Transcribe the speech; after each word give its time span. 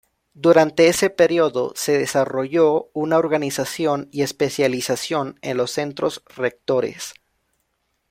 Durante 0.33 0.87
ese 0.87 1.11
periodo 1.11 1.73
se 1.75 1.95
desarrolló 1.95 2.89
una 2.91 3.19
organización 3.19 4.09
y 4.11 4.23
especialización 4.23 5.37
en 5.43 5.57
los 5.57 5.69
centros 5.69 6.23
rectores. 6.35 7.13